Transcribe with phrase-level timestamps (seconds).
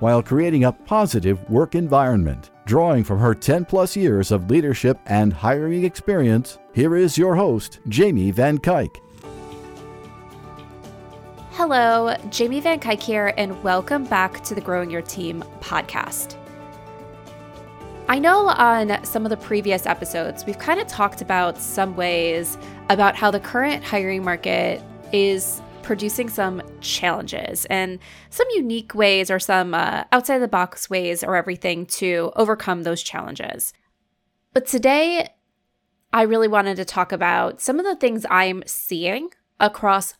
[0.00, 2.50] while creating a positive work environment.
[2.66, 7.80] Drawing from her 10 plus years of leadership and hiring experience, here is your host,
[7.88, 8.96] Jamie Van Cuyk.
[11.52, 16.36] Hello, Jamie Van Cuyk here, and welcome back to the Growing Your Team podcast.
[18.08, 22.58] I know on some of the previous episodes, we've kind of talked about some ways
[22.88, 27.98] about how the current hiring market is producing some challenges and
[28.30, 33.02] some unique ways or some uh, outside the box ways or everything to overcome those
[33.02, 33.72] challenges.
[34.52, 35.28] But today,
[36.12, 40.14] I really wanted to talk about some of the things I'm seeing across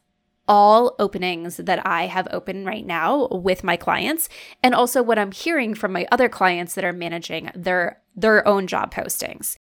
[0.47, 4.28] all openings that I have open right now with my clients
[4.62, 8.66] and also what I'm hearing from my other clients that are managing their their own
[8.66, 9.56] job postings.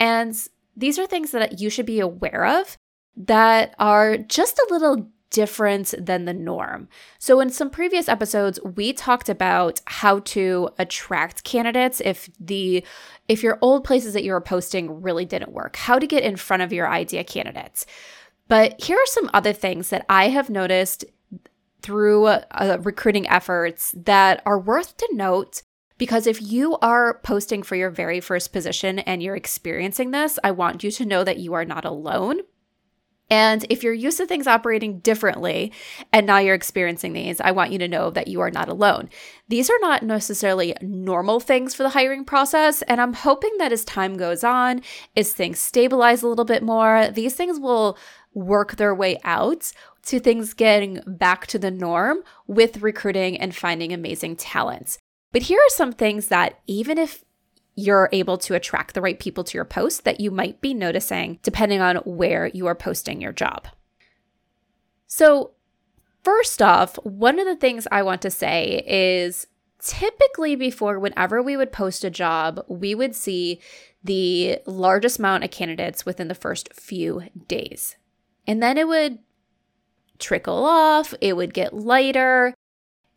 [0.00, 0.36] And
[0.76, 2.76] these are things that you should be aware of
[3.16, 6.88] that are just a little different than the norm.
[7.18, 12.84] So, in some previous episodes, we talked about how to attract candidates if the
[13.26, 16.36] if your old places that you were posting really didn't work, how to get in
[16.36, 17.86] front of your idea candidates.
[18.46, 21.04] But here are some other things that I have noticed
[21.80, 25.62] through uh, recruiting efforts that are worth to note
[25.98, 30.50] because if you are posting for your very first position and you're experiencing this, I
[30.50, 32.40] want you to know that you are not alone.
[33.32, 35.72] And if you're used to things operating differently
[36.12, 39.08] and now you're experiencing these, I want you to know that you are not alone.
[39.48, 42.82] These are not necessarily normal things for the hiring process.
[42.82, 44.82] And I'm hoping that as time goes on,
[45.16, 47.96] as things stabilize a little bit more, these things will
[48.34, 49.72] work their way out
[50.08, 54.98] to things getting back to the norm with recruiting and finding amazing talent.
[55.32, 57.24] But here are some things that even if
[57.74, 61.38] you're able to attract the right people to your post that you might be noticing
[61.42, 63.66] depending on where you are posting your job.
[65.06, 65.52] So,
[66.22, 69.46] first off, one of the things I want to say is
[69.82, 73.60] typically before whenever we would post a job, we would see
[74.04, 77.96] the largest amount of candidates within the first few days.
[78.46, 79.18] And then it would
[80.18, 82.54] trickle off, it would get lighter,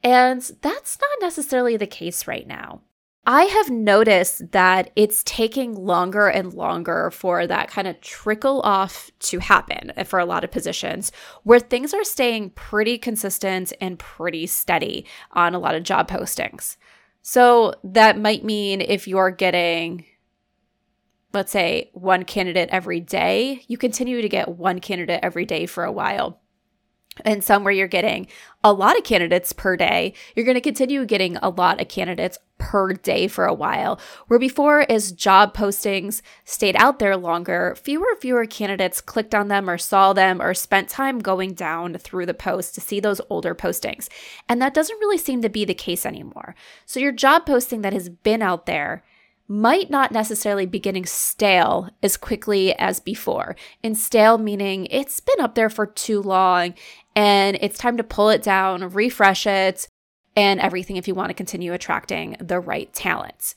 [0.04, 2.82] and that's not necessarily the case right now.
[3.28, 9.10] I have noticed that it's taking longer and longer for that kind of trickle off
[9.22, 14.46] to happen for a lot of positions where things are staying pretty consistent and pretty
[14.46, 16.78] steady on a lot of job postings.
[17.24, 20.06] So that might mean if you're getting,
[21.34, 25.84] let's say, one candidate every day, you continue to get one candidate every day for
[25.84, 26.42] a while
[27.24, 28.28] and some where you're getting
[28.64, 32.38] a lot of candidates per day, you're going to continue getting a lot of candidates
[32.58, 34.00] per day for a while.
[34.28, 39.48] Where before, as job postings stayed out there longer, fewer and fewer candidates clicked on
[39.48, 43.22] them or saw them or spent time going down through the post to see those
[43.30, 44.08] older postings.
[44.48, 46.56] And that doesn't really seem to be the case anymore.
[46.86, 49.04] So, your job posting that has been out there
[49.48, 53.56] might not necessarily be getting stale as quickly as before.
[53.84, 56.74] And stale meaning it's been up there for too long
[57.16, 59.88] and it's time to pull it down, refresh it,
[60.36, 63.56] and everything if you want to continue attracting the right talents.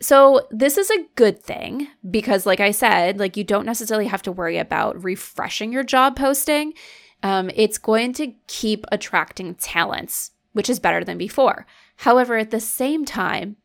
[0.00, 4.22] So, this is a good thing because, like I said, like you don't necessarily have
[4.22, 6.74] to worry about refreshing your job posting.
[7.22, 11.66] Um, it's going to keep attracting talents, which is better than before.
[11.96, 13.56] However, at the same time,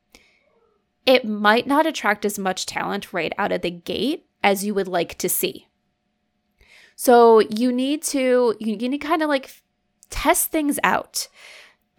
[1.06, 4.88] it might not attract as much talent right out of the gate as you would
[4.88, 5.68] like to see.
[6.96, 9.62] So you need to you need to kind of like
[10.10, 11.28] test things out.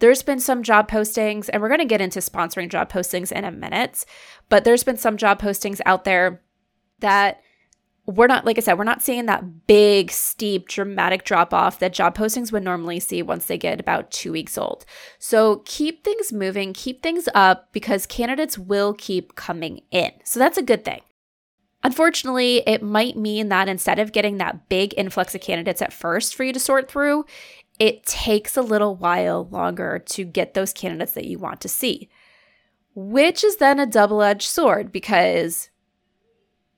[0.01, 3.45] There's been some job postings, and we're going to get into sponsoring job postings in
[3.45, 4.05] a minute,
[4.49, 6.43] but there's been some job postings out there
[6.99, 7.41] that
[8.07, 11.93] we're not, like I said, we're not seeing that big, steep, dramatic drop off that
[11.93, 14.85] job postings would normally see once they get about two weeks old.
[15.19, 20.13] So keep things moving, keep things up because candidates will keep coming in.
[20.25, 21.03] So that's a good thing.
[21.83, 26.35] Unfortunately, it might mean that instead of getting that big influx of candidates at first
[26.35, 27.25] for you to sort through,
[27.81, 32.11] it takes a little while longer to get those candidates that you want to see,
[32.95, 35.71] which is then a double edged sword because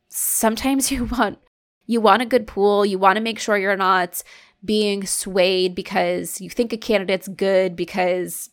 [0.08, 1.38] sometimes you want
[1.84, 4.22] you want a good pool you want to make sure you're not
[4.64, 8.50] being swayed because you think a candidate's good because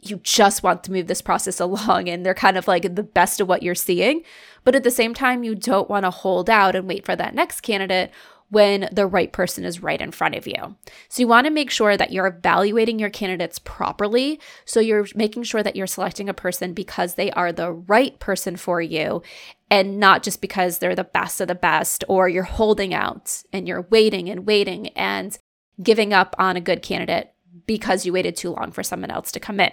[0.00, 3.40] you just want to move this process along and they're kind of like the best
[3.40, 4.22] of what you're seeing.
[4.64, 7.34] But at the same time, you don't want to hold out and wait for that
[7.34, 8.12] next candidate
[8.50, 10.76] when the right person is right in front of you.
[11.08, 14.40] So you want to make sure that you're evaluating your candidates properly.
[14.64, 18.56] So you're making sure that you're selecting a person because they are the right person
[18.56, 19.22] for you
[19.70, 23.68] and not just because they're the best of the best or you're holding out and
[23.68, 25.38] you're waiting and waiting and
[25.82, 27.32] giving up on a good candidate
[27.66, 29.72] because you waited too long for someone else to come in.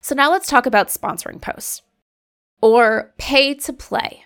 [0.00, 1.82] So now let's talk about sponsoring posts
[2.60, 4.24] or pay to play.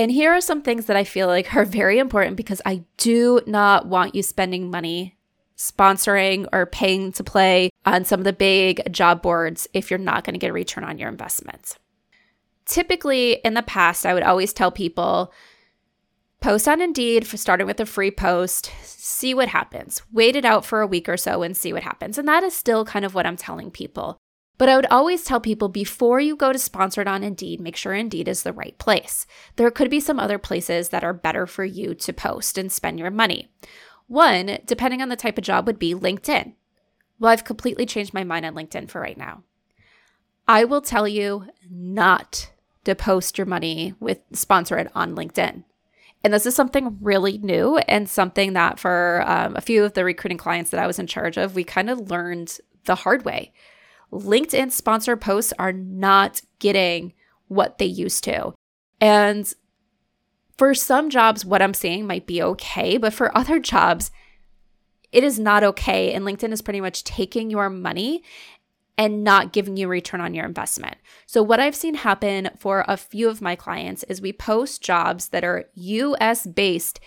[0.00, 3.42] And here are some things that I feel like are very important because I do
[3.46, 5.18] not want you spending money
[5.58, 10.24] sponsoring or paying to play on some of the big job boards if you're not
[10.24, 11.76] going to get a return on your investment.
[12.64, 15.34] Typically, in the past, I would always tell people
[16.40, 20.00] post on Indeed for starting with a free post, see what happens.
[20.10, 22.16] Wait it out for a week or so and see what happens.
[22.16, 24.16] And that is still kind of what I'm telling people.
[24.60, 27.94] But I would always tell people before you go to sponsored on Indeed, make sure
[27.94, 29.26] Indeed is the right place.
[29.56, 32.98] There could be some other places that are better for you to post and spend
[32.98, 33.50] your money.
[34.06, 36.52] One, depending on the type of job, would be LinkedIn.
[37.18, 39.44] Well, I've completely changed my mind on LinkedIn for right now.
[40.46, 42.50] I will tell you not
[42.84, 45.64] to post your money with sponsored on LinkedIn.
[46.22, 50.04] And this is something really new and something that for um, a few of the
[50.04, 53.54] recruiting clients that I was in charge of, we kind of learned the hard way.
[54.12, 57.12] LinkedIn sponsor posts are not getting
[57.48, 58.54] what they used to.
[59.00, 59.52] And
[60.58, 64.10] for some jobs, what I'm seeing might be okay, but for other jobs,
[65.12, 66.12] it is not okay.
[66.12, 68.22] And LinkedIn is pretty much taking your money
[68.98, 70.96] and not giving you return on your investment.
[71.24, 75.28] So, what I've seen happen for a few of my clients is we post jobs
[75.28, 77.00] that are US based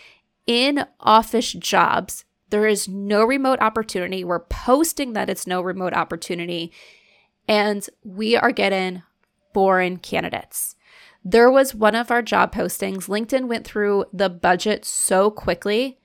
[0.48, 4.24] in office jobs there is no remote opportunity.
[4.24, 6.72] We're posting that it's no remote opportunity.
[7.48, 9.02] And we are getting
[9.56, 10.76] foreign candidates.
[11.26, 13.08] There was one of our job postings.
[13.08, 15.98] LinkedIn went through the budget so quickly,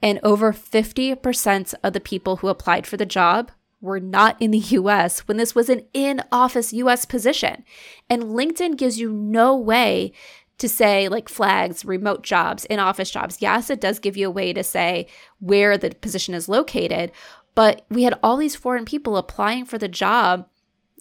[0.00, 3.50] and over 50% of the people who applied for the job
[3.82, 7.64] were not in the US when this was an in office US position.
[8.08, 10.14] And LinkedIn gives you no way
[10.58, 13.38] to say like flags, remote jobs, in office jobs.
[13.40, 15.06] Yes, it does give you a way to say
[15.38, 17.12] where the position is located,
[17.54, 20.48] but we had all these foreign people applying for the job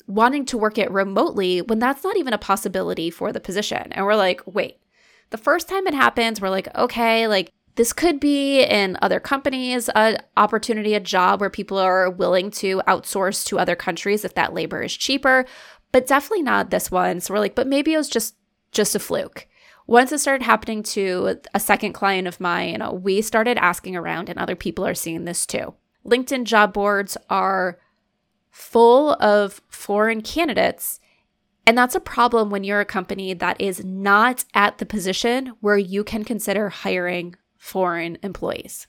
[0.07, 3.91] wanting to work it remotely when that's not even a possibility for the position.
[3.91, 4.77] And we're like, wait,
[5.31, 9.89] the first time it happens, we're like, okay, like this could be in other companies,
[9.95, 14.53] an opportunity, a job where people are willing to outsource to other countries if that
[14.53, 15.45] labor is cheaper,
[15.91, 17.19] but definitely not this one.
[17.19, 18.35] So we're like, but maybe it was just
[18.75, 19.47] just a fluke.
[19.87, 24.37] Once it started happening to a second client of mine, we started asking around, and
[24.39, 25.73] other people are seeing this too.
[26.05, 27.79] LinkedIn job boards are
[28.51, 30.99] full of foreign candidates.
[31.67, 35.77] And that's a problem when you're a company that is not at the position where
[35.77, 38.87] you can consider hiring foreign employees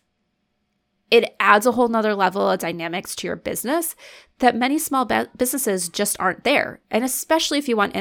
[1.10, 3.94] it adds a whole nother level of dynamics to your business
[4.38, 7.94] that many small businesses just aren't there and especially if you want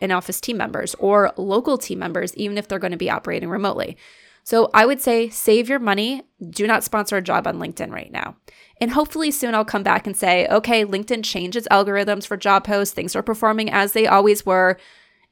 [0.00, 3.48] in-office in-office team members or local team members even if they're going to be operating
[3.48, 3.96] remotely.
[4.44, 6.22] So i would say save your money.
[6.50, 8.36] Do not sponsor a job on linkedin right now.
[8.80, 12.64] And hopefully soon i'll come back and say okay linkedin changed its algorithms for job
[12.64, 12.94] posts.
[12.94, 14.78] Things are performing as they always were.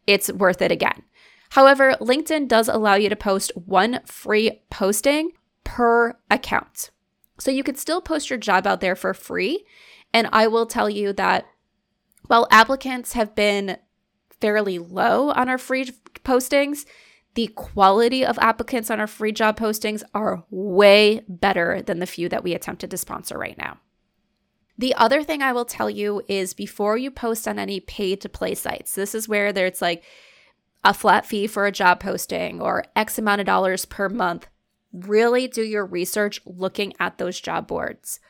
[0.07, 1.03] It's worth it again.
[1.51, 5.31] However linkedin does allow you to post one free posting
[5.65, 6.91] per account.
[7.39, 9.65] So you could still post your job out there for free.
[10.13, 11.47] And I will tell you that
[12.27, 13.77] while applicants have been
[14.41, 15.91] fairly low on our free
[16.25, 16.85] postings,
[17.35, 22.29] the quality of applicants on our free job postings are way better than the few
[22.29, 23.79] that we attempted to sponsor right now.
[24.79, 28.29] The other thing I will tell you is before you post on any paid to
[28.29, 30.03] play sites, this is where there's like
[30.83, 34.49] a flat fee for a job posting or X amount of dollars per month
[34.93, 38.21] really do your research looking at those job boards.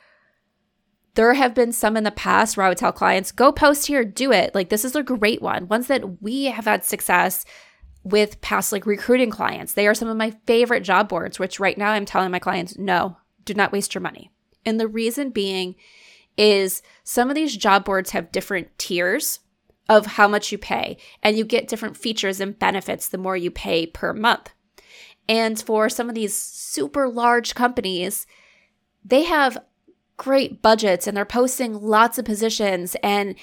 [1.14, 4.04] There have been some in the past where I would tell clients, go post here,
[4.04, 4.54] do it.
[4.54, 5.68] Like, this is a great one.
[5.68, 7.44] Ones that we have had success
[8.02, 9.72] with past like recruiting clients.
[9.72, 12.76] They are some of my favorite job boards, which right now I'm telling my clients,
[12.76, 14.30] no, do not waste your money.
[14.66, 15.76] And the reason being
[16.36, 19.40] is some of these job boards have different tiers
[19.88, 23.50] of how much you pay, and you get different features and benefits the more you
[23.50, 24.50] pay per month.
[25.28, 28.26] And for some of these super large companies,
[29.04, 29.58] they have
[30.16, 33.34] great budgets and they're posting lots of positions and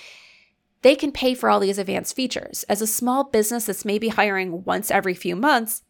[0.81, 2.63] they can pay for all these advanced features.
[2.63, 5.83] As a small business that's maybe hiring once every few months,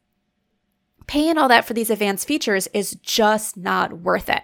[1.08, 4.44] paying all that for these advanced features is just not worth it.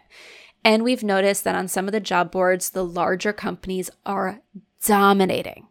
[0.63, 4.41] And we've noticed that on some of the job boards, the larger companies are
[4.85, 5.67] dominating.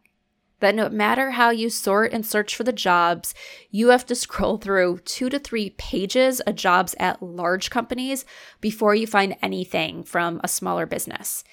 [0.61, 3.35] That no matter how you sort and search for the jobs,
[3.71, 8.25] you have to scroll through two to three pages of jobs at large companies
[8.61, 11.45] before you find anything from a smaller business.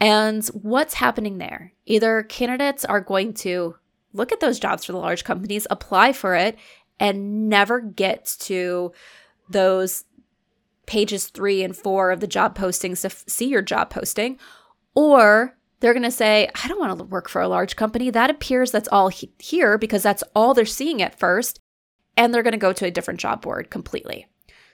[0.00, 1.72] And what's happening there?
[1.84, 3.76] Either candidates are going to
[4.12, 6.56] look at those jobs for the large companies, apply for it,
[6.98, 8.92] and never get to
[9.48, 10.04] those
[10.86, 14.38] pages three and four of the job postings to f- see your job posting,
[14.94, 18.10] or they're going to say, I don't want to work for a large company.
[18.10, 21.60] That appears that's all he- here because that's all they're seeing at first.
[22.16, 24.26] And they're going to go to a different job board completely.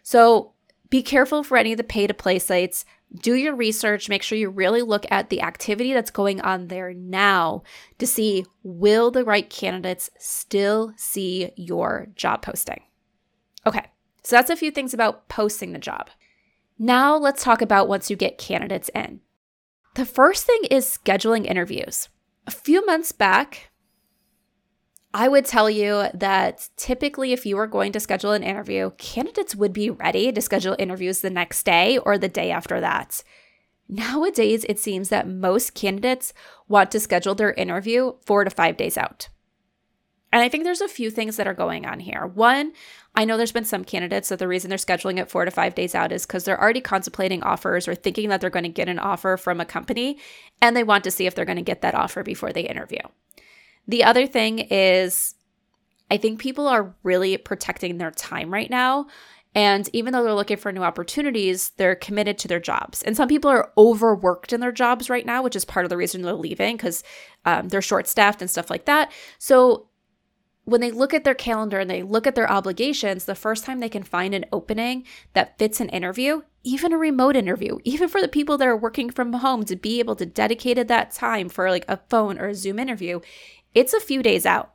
[0.03, 0.53] So
[0.91, 2.85] be careful for any of the pay to play sites.
[3.15, 4.09] Do your research.
[4.09, 7.63] Make sure you really look at the activity that's going on there now
[7.99, 12.83] to see will the right candidates still see your job posting?
[13.67, 13.87] Okay,
[14.23, 16.11] so that's a few things about posting the job.
[16.79, 19.21] Now let's talk about once you get candidates in.
[19.95, 22.09] The first thing is scheduling interviews.
[22.47, 23.71] A few months back,
[25.15, 29.55] I would tell you that typically, if you were going to schedule an interview, candidates
[29.55, 33.23] would be ready to schedule interviews the next day or the day after that.
[33.89, 36.33] Nowadays, it seems that most candidates
[36.67, 39.29] want to schedule their interview four to five days out.
[40.33, 42.27] And I think there's a few things that are going on here.
[42.27, 42.73] One,
[43.15, 45.75] I know there's been some candidates that the reason they're scheduling it four to five
[45.75, 48.89] days out is because they're already contemplating offers or thinking that they're going to get
[48.89, 50.19] an offer from a company
[50.63, 53.01] and they want to see if they're going to get that offer before they interview.
[53.87, 55.35] The other thing is,
[56.11, 59.07] I think people are really protecting their time right now.
[59.55, 63.03] And even though they're looking for new opportunities, they're committed to their jobs.
[63.03, 65.97] And some people are overworked in their jobs right now, which is part of the
[65.99, 67.05] reason they're leaving because
[67.45, 69.13] um, they're short staffed and stuff like that.
[69.39, 69.89] So
[70.65, 73.81] when they look at their calendar and they look at their obligations, the first time
[73.81, 78.21] they can find an opening that fits an interview, even a remote interview, even for
[78.21, 81.69] the people that are working from home to be able to dedicate that time for
[81.69, 83.21] like a phone or a Zoom interview,
[83.75, 84.75] it's a few days out.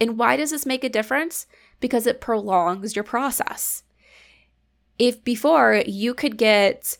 [0.00, 1.46] And why does this make a difference?
[1.80, 3.82] Because it prolongs your process.
[4.98, 6.96] If before you could get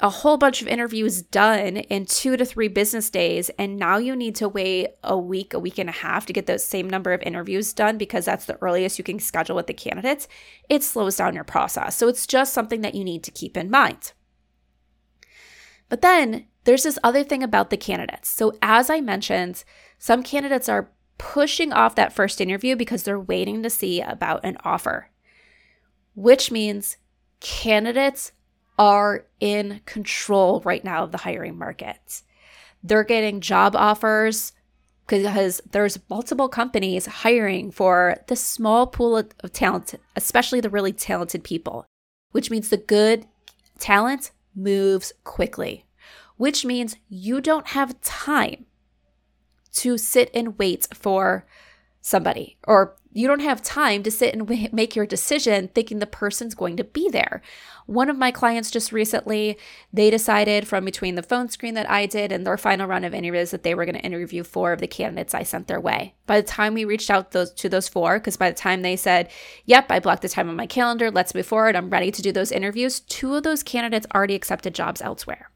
[0.00, 3.50] a whole bunch of interviews done in two to three business days.
[3.58, 6.46] And now you need to wait a week, a week and a half to get
[6.46, 9.74] those same number of interviews done because that's the earliest you can schedule with the
[9.74, 10.26] candidates.
[10.68, 11.96] It slows down your process.
[11.96, 14.12] So it's just something that you need to keep in mind.
[15.90, 18.28] But then there's this other thing about the candidates.
[18.28, 19.64] So, as I mentioned,
[19.98, 24.56] some candidates are pushing off that first interview because they're waiting to see about an
[24.64, 25.10] offer,
[26.14, 26.96] which means
[27.40, 28.32] candidates
[28.80, 32.22] are in control right now of the hiring market.
[32.82, 34.52] They're getting job offers
[35.06, 40.94] because there's multiple companies hiring for the small pool of, of talent, especially the really
[40.94, 41.84] talented people,
[42.30, 43.26] which means the good
[43.78, 45.84] talent moves quickly,
[46.38, 48.64] which means you don't have time
[49.72, 51.44] to sit and wait for
[52.00, 56.54] somebody or you don't have time to sit and make your decision thinking the person's
[56.54, 57.42] going to be there.
[57.86, 59.58] One of my clients just recently,
[59.92, 63.14] they decided from between the phone screen that I did and their final round of
[63.14, 66.14] interviews that they were going to interview four of the candidates I sent their way.
[66.26, 68.96] By the time we reached out those to those four, because by the time they
[68.96, 69.28] said,
[69.64, 72.30] "Yep, I blocked the time on my calendar, let's move forward, I'm ready to do
[72.30, 75.50] those interviews," two of those candidates already accepted jobs elsewhere.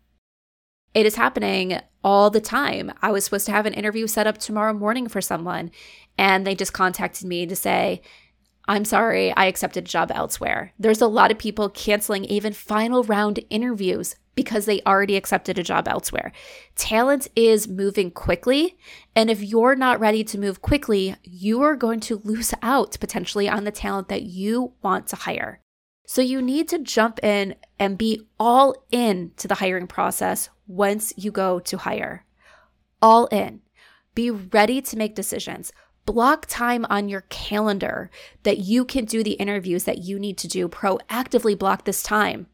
[0.94, 2.92] It is happening all the time.
[3.02, 5.72] I was supposed to have an interview set up tomorrow morning for someone,
[6.18, 8.02] and they just contacted me to say,
[8.66, 10.72] I'm sorry, I accepted a job elsewhere.
[10.78, 15.62] There's a lot of people canceling even final round interviews because they already accepted a
[15.62, 16.32] job elsewhere.
[16.74, 18.76] Talent is moving quickly.
[19.14, 23.48] And if you're not ready to move quickly, you are going to lose out potentially
[23.48, 25.60] on the talent that you want to hire.
[26.06, 31.12] So you need to jump in and be all in to the hiring process once
[31.16, 32.24] you go to hire.
[33.00, 33.60] All in.
[34.14, 35.72] Be ready to make decisions
[36.06, 38.10] block time on your calendar
[38.42, 40.68] that you can do the interviews that you need to do.
[40.68, 42.46] Proactively block this time.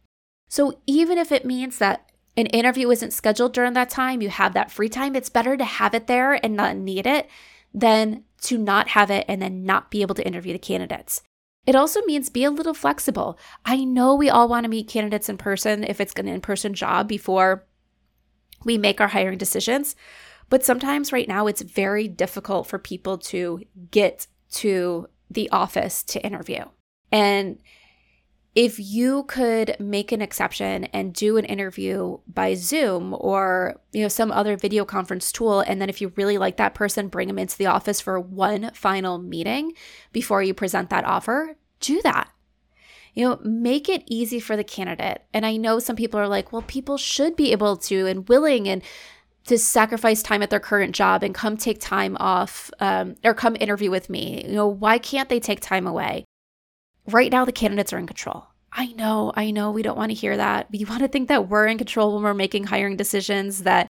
[0.49, 4.55] So even if it means that an interview isn't scheduled during that time, you have
[4.55, 7.29] that free time, it's better to have it there and not need it
[7.75, 11.23] than to not have it and then not be able to interview the candidates.
[11.67, 13.39] It also means be a little flexible.
[13.65, 16.73] I know we all want to meet candidates in person if it's an in person
[16.75, 17.67] job before
[18.65, 19.95] we make our hiring decisions.
[20.51, 26.25] But sometimes right now it's very difficult for people to get to the office to
[26.25, 26.65] interview.
[27.11, 27.61] And
[28.55, 34.09] if you could make an exception and do an interview by Zoom or you know
[34.09, 37.39] some other video conference tool and then if you really like that person bring them
[37.39, 39.73] into the office for one final meeting
[40.13, 42.29] before you present that offer, do that.
[43.15, 45.23] You know, make it easy for the candidate.
[45.33, 48.69] And I know some people are like, well, people should be able to and willing
[48.69, 48.83] and
[49.47, 53.57] to sacrifice time at their current job and come take time off um, or come
[53.59, 54.45] interview with me.
[54.47, 56.25] You know, why can't they take time away?
[57.07, 58.47] Right now, the candidates are in control.
[58.73, 60.69] I know, I know we don't want to hear that.
[60.71, 63.89] We want to think that we're in control when we're making hiring decisions, that,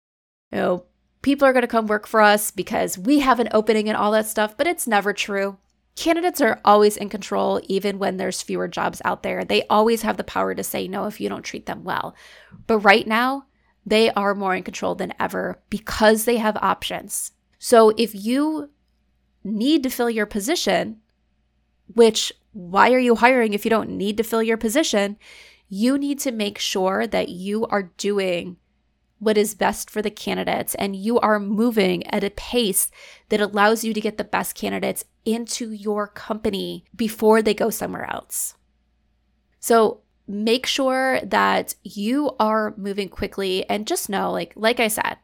[0.53, 0.85] you know,
[1.23, 4.13] people are going to come work for us because we have an opening and all
[4.13, 5.59] that stuff, but it's never true.
[5.97, 9.45] Candidates are always in control, even when there's fewer jobs out there.
[9.45, 12.15] They always have the power to say no if you don't treat them well.
[12.69, 13.47] But right now,
[13.89, 17.33] they are more in control than ever because they have options.
[17.59, 18.71] So if you
[19.45, 20.99] need to fill your position,
[21.95, 25.17] which why are you hiring if you don't need to fill your position?
[25.69, 28.57] You need to make sure that you are doing
[29.19, 32.91] what is best for the candidates and you are moving at a pace
[33.31, 38.09] that allows you to get the best candidates into your company before they go somewhere
[38.11, 38.55] else.
[39.61, 45.17] So, make sure that you are moving quickly and just know like like I said,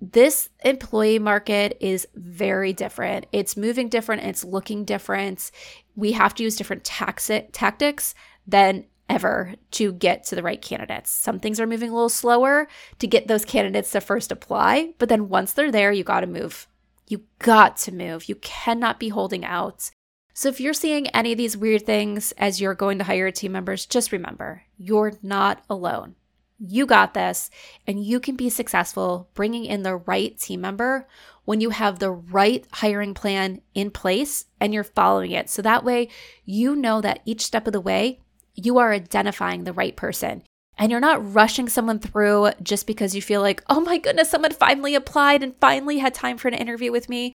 [0.00, 3.26] this employee market is very different.
[3.32, 5.50] It's moving different, it's looking different.
[5.94, 8.14] We have to use different tax- tactics
[8.46, 11.10] than ever to get to the right candidates.
[11.10, 12.66] Some things are moving a little slower
[12.98, 16.26] to get those candidates to first apply, but then once they're there, you got to
[16.26, 16.66] move.
[17.08, 18.28] You got to move.
[18.28, 19.90] You cannot be holding out.
[20.34, 23.52] So if you're seeing any of these weird things as you're going to hire team
[23.52, 26.14] members, just remember you're not alone.
[26.58, 27.50] You got this,
[27.88, 31.08] and you can be successful bringing in the right team member
[31.44, 35.50] when you have the right hiring plan in place and you're following it.
[35.50, 36.08] So that way,
[36.44, 38.20] you know that each step of the way,
[38.54, 40.44] you are identifying the right person.
[40.78, 44.52] And you're not rushing someone through just because you feel like, oh my goodness, someone
[44.52, 47.32] finally applied and finally had time for an interview with me.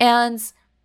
[0.00, 0.42] And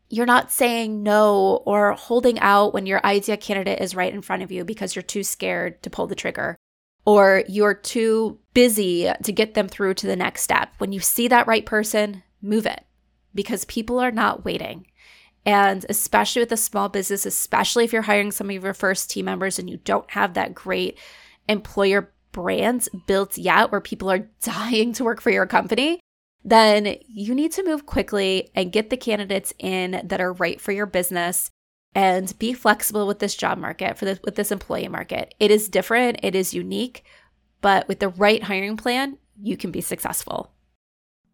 [0.09, 4.43] you're not saying no or holding out when your idea candidate is right in front
[4.43, 6.57] of you because you're too scared to pull the trigger
[7.05, 10.73] or you're too busy to get them through to the next step.
[10.79, 12.83] When you see that right person, move it
[13.33, 14.87] because people are not waiting.
[15.45, 19.25] And especially with a small business, especially if you're hiring some of your first team
[19.25, 20.97] members and you don't have that great
[21.47, 25.99] employer brand built yet where people are dying to work for your company,
[26.43, 30.71] then you need to move quickly and get the candidates in that are right for
[30.71, 31.51] your business
[31.93, 35.33] and be flexible with this job market for this with this employee market.
[35.39, 37.03] It is different, it is unique,
[37.61, 40.53] but with the right hiring plan, you can be successful.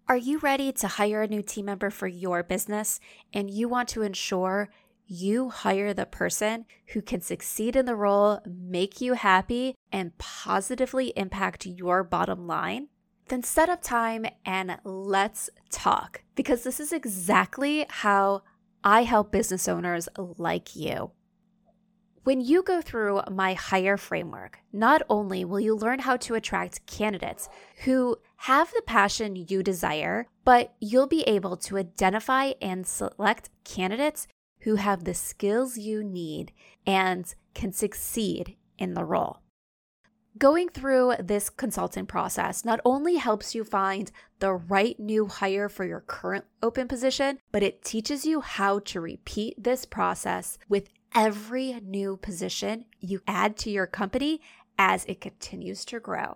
[0.07, 2.99] Are you ready to hire a new team member for your business
[3.33, 4.69] and you want to ensure
[5.07, 11.11] you hire the person who can succeed in the role, make you happy, and positively
[11.15, 12.87] impact your bottom line?
[13.27, 18.43] Then set up time and let's talk because this is exactly how
[18.83, 21.11] I help business owners like you.
[22.23, 26.85] When you go through my hire framework, not only will you learn how to attract
[26.88, 27.49] candidates
[27.83, 34.27] who have the passion you desire, but you'll be able to identify and select candidates
[34.61, 36.51] who have the skills you need
[36.88, 39.41] and can succeed in the role.
[40.37, 45.85] Going through this consulting process not only helps you find the right new hire for
[45.85, 51.79] your current open position, but it teaches you how to repeat this process with every
[51.79, 54.41] new position you add to your company
[54.77, 56.35] as it continues to grow.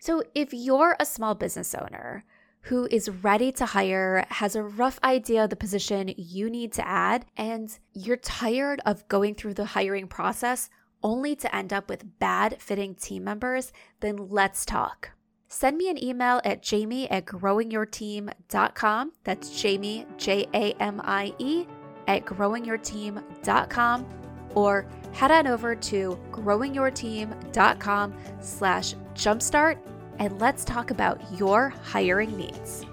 [0.00, 2.24] So, if you're a small business owner
[2.62, 6.88] who is ready to hire, has a rough idea of the position you need to
[6.88, 10.70] add, and you're tired of going through the hiring process
[11.02, 15.10] only to end up with bad fitting team members, then let's talk.
[15.48, 19.12] Send me an email at jamie at growingyourteam.com.
[19.24, 21.66] That's Jamie, J A M I E,
[22.08, 24.06] at growingyourteam.com
[24.54, 29.78] or head on over to growingyourteam.com slash jumpstart
[30.18, 32.84] and let's talk about your hiring needs.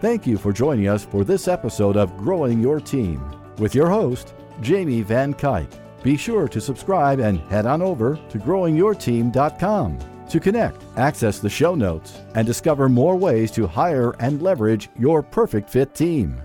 [0.00, 3.22] Thank you for joining us for this episode of Growing Your Team
[3.58, 5.83] with your host, Jamie Van Cuyk.
[6.04, 11.74] Be sure to subscribe and head on over to growingyourteam.com to connect, access the show
[11.74, 16.40] notes, and discover more ways to hire and leverage your perfect fit team.